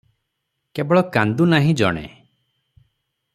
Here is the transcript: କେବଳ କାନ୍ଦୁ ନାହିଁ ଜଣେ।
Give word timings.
କେବଳ 0.79 1.03
କାନ୍ଦୁ 1.17 1.47
ନାହିଁ 1.53 1.75
ଜଣେ। 1.83 2.05